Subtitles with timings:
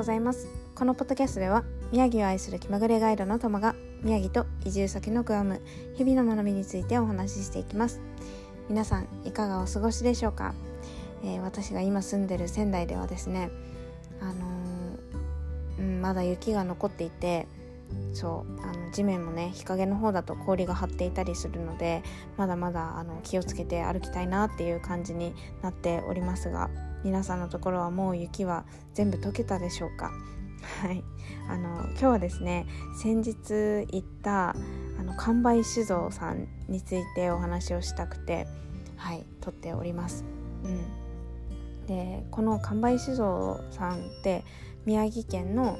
[0.00, 0.48] ございます。
[0.74, 5.60] このポッドキャストでは宮城を愛する気まぐれガイドの友が宮城と移住先のグアム
[5.94, 8.00] 日々の学びについてお話ししていきます。
[8.70, 10.54] 皆さんいかがお過ごしでしょうか、
[11.22, 13.50] えー、私が今住んでる仙台ではですね
[14.22, 17.46] あのー、うん、まだ雪が残っていて
[18.14, 22.02] そうあの地面もね日陰の方だと氷が張っていたりするので
[22.38, 26.70] まだまだあの気をつけて歩きたいなっていう感じになっておりますが
[27.04, 30.10] 皆さんのところはもう雪は全部溶けたでしょうか？
[30.82, 31.02] はい。
[31.48, 32.66] あの今日はですね
[33.00, 33.34] 先日
[33.90, 38.46] 行ったあの完売酒造さんについてお話をしたくて
[38.96, 40.24] はい撮っております。
[40.64, 44.44] うん、でこの完売酒造さんって
[44.84, 45.78] 宮城県の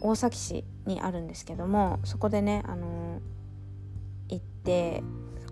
[0.00, 3.20] 大崎市にあるんですけどもそこでねあの
[4.28, 5.02] 行って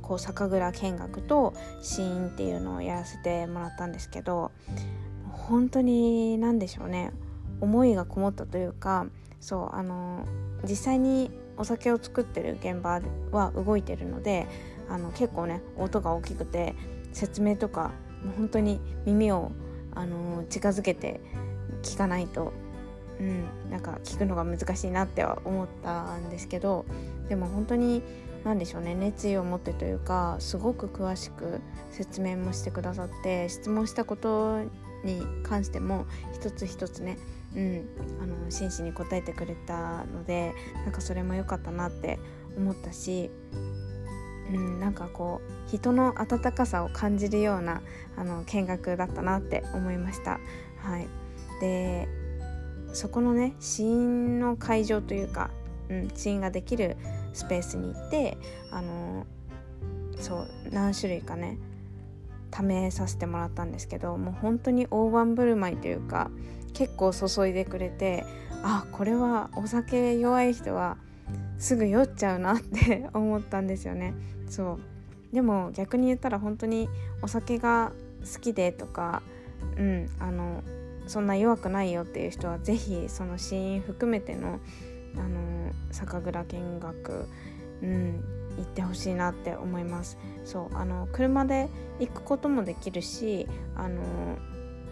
[0.05, 4.53] こう酒蔵見学と試飲っていうのをやらせてもらったんですけど
[5.33, 7.13] 本当に何でしょうね。
[7.61, 9.07] 思いがこもったというか
[9.41, 10.27] そうあの
[10.69, 14.47] 実際にお酒を作ってる現場は動いてるので
[14.91, 16.75] あの結構ね音が大きくて
[17.13, 17.93] 説明とか
[18.23, 19.53] もう本当に耳を
[19.95, 21.21] あの近づけて
[21.83, 22.53] 聞かないと、
[23.21, 26.85] うん、なんか聞くのが難しいなっては思ったんですけど
[27.29, 28.03] でも本当に
[28.45, 34.61] 何でしょうね熱意を持ってというかすごく詳しく説明もしてくださって質問したこと
[35.05, 37.19] に関しても一つ一つね、
[37.57, 37.89] うん、
[38.23, 42.19] あの真摯に答えてくれたのでなんかそれも良かったなって
[42.57, 43.31] 思ったし、
[44.53, 47.83] うん、なんかこう人の温かさを感じるような
[48.17, 50.39] あの見学だったなって思いました。
[50.79, 51.09] はい、
[51.61, 52.09] で
[52.93, 55.51] そこのね試飲の会場というか、
[55.89, 56.97] うん、試飲ができる
[57.35, 58.39] スペースに行って
[58.71, 59.27] あの
[60.19, 61.59] そう何種類かね
[62.53, 66.31] 試させてもらったんですけどもう本当に大盤振る舞いというか
[66.73, 68.25] 結構注いでくれて
[68.63, 70.97] あこれはお酒弱い人は
[71.59, 74.15] すぐ酔っちゃうなって 思ったんですよね。
[74.49, 74.79] そ
[75.33, 75.35] う。
[75.35, 76.89] でも逆に言ったら本当に
[77.23, 77.93] お酒が
[78.33, 79.23] 好きでとか
[79.77, 80.63] うんあの
[81.07, 84.61] そんな弱くないよっていう人は是非その死因含めての
[85.17, 87.29] あの酒蔵見学、
[87.83, 88.25] うん、
[88.57, 90.19] 行ってほしいなって思います。
[90.45, 91.69] そうあの車で
[92.01, 94.01] 行くこともできるしあの、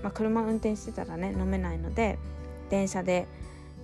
[0.03, 2.19] まあ、車運転してたらね飲めないので
[2.71, 3.27] 電車で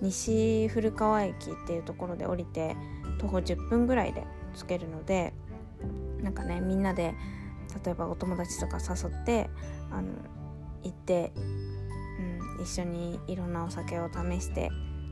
[0.01, 2.75] 西古川駅っていうところで降りて
[3.19, 4.23] 徒歩10分ぐらいで
[4.55, 5.33] 着けるので
[6.21, 7.13] なんかねみんなで
[7.83, 9.49] 例えばお友達とか誘って
[9.91, 10.07] あの
[10.83, 11.31] 行って、
[12.57, 14.71] うん、一緒にいろんなお酒を試して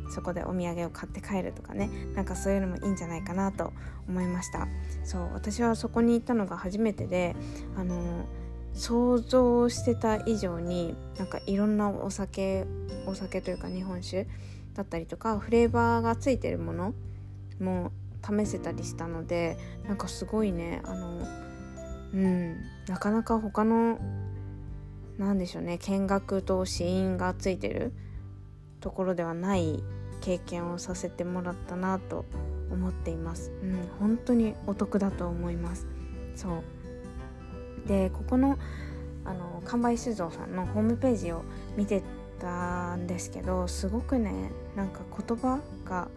[0.10, 3.74] そこでお土産を買って帰るとかねなんかそういうのもいいんじゃないかなと
[4.08, 4.68] 思いました。
[5.04, 7.36] そう私はそこに行ったのが初めてで
[7.76, 8.26] あの
[8.74, 12.66] 想像してた以上になんかいろんなお酒
[13.08, 14.28] お酒というか日本酒
[14.76, 16.94] だったりとかフレーバーがついてるもの
[17.60, 17.92] も
[18.24, 19.58] 試せたりしたので
[19.88, 21.28] なんかすごいねあの
[22.14, 22.56] うん
[22.88, 24.00] なかなか他の
[25.18, 27.94] 何でしょうね見学と試飲がついてる
[28.80, 29.84] ところではない
[30.22, 32.26] 経験をさせてもらったなと
[32.72, 33.52] 思っています。
[33.62, 35.88] うん、本当にお得だと思います。
[36.36, 36.64] そ
[37.86, 38.58] うでここの
[39.26, 41.44] あの完売酒造さんのホームページを
[41.76, 42.02] 見て
[42.40, 46.08] たんですけどすごくねなんか言葉が、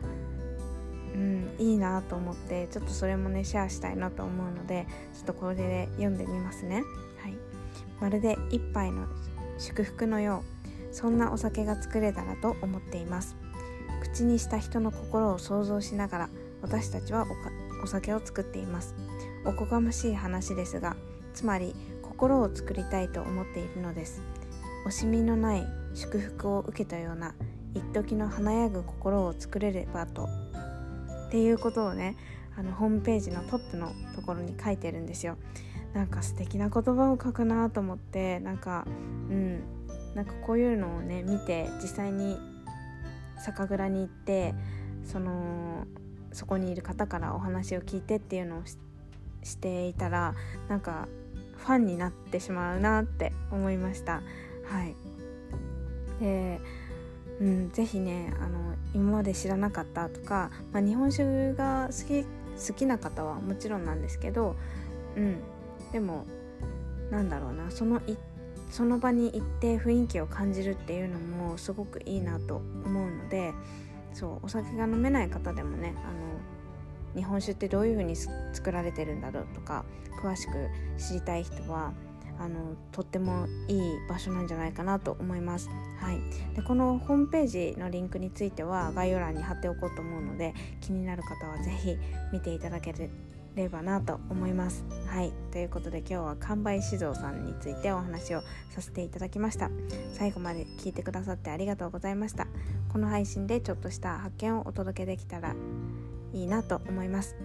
[1.14, 6.84] うん、いいなと思ってちょっとそれもねシェアしたいなと思うのでちょっとこれで読んでみますね。
[7.22, 7.34] はい、
[8.00, 9.06] まるで一杯の
[9.58, 10.44] 祝福のよ
[10.92, 13.36] うそんなお酒が作れたらと思っています
[14.00, 16.28] 口にした人の心を想像しながら
[16.62, 17.26] 私たちは
[17.82, 18.94] お酒を作っています。
[19.44, 20.96] おこがましい話ですが
[21.32, 24.22] つまり心を作りたいと思っているのです。
[24.86, 27.34] 惜しみのない祝福を受けたような
[27.74, 30.28] 一時の華やぐ心を作れればと。
[31.28, 32.16] っていうことをね
[32.56, 35.36] あのホームページのトップのところに書いてるんですよ。
[35.94, 38.84] なんか素敵な言葉を書くなと思ってなんか
[39.30, 39.62] うん
[40.14, 42.38] なんかこういうのをね見て実際に
[43.40, 44.54] 酒蔵に行って
[45.04, 45.86] その
[46.32, 48.62] そこにいる方からお話を聞いてっていうのを
[49.42, 50.34] していたら
[50.68, 51.08] なんか
[51.56, 54.22] ファンになってしまうなって思いました。
[54.66, 54.94] はい
[56.20, 56.60] で
[57.40, 62.24] うん、ぜひねあの今まで知らなかったとか、まあ、日本酒が好き
[62.68, 64.56] 好きな方はもちろんなんですけど、
[65.16, 65.38] うん、
[65.92, 66.26] でも
[67.10, 68.18] なんだろうなその一
[68.70, 73.52] その場に行って雰囲気を感じるっていうのもすごくいいなと思うので
[74.12, 79.84] そうお酒が飲めない方でもねあの日本酒ってどういう風に作られてるんだろうとか
[80.22, 80.52] 詳しく
[80.98, 81.92] 知りたい人は
[82.38, 85.68] あのとってもいい場所なんじゃないかなと思います。
[86.00, 86.20] はい、
[86.56, 91.98] でこのホームページのリンクについては概要欄に貼っておこうと思うので気になる方は是非
[92.32, 92.94] 見ていただけ
[93.54, 94.84] ればなと思います。
[95.06, 99.70] はいということで今日は完売酒造さんについてお話をさせていただきました。
[100.12, 102.46] 最後まで聞いてくださってありがとうございました。
[102.92, 105.54] この配信でちょっとした発見をお届けできたら
[106.32, 107.36] いいなと思います。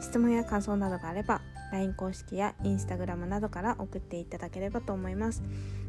[0.00, 1.40] 質問や感想などがあれば
[1.72, 5.42] LINE 公式や Instagram などから送っていただければと思います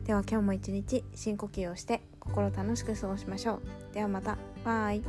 [0.05, 5.01] では今日も一日深呼吸をして心楽しく過ごしましょうではまたバイ